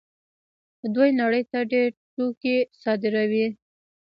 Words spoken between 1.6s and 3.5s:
ډېر توکي صادروي.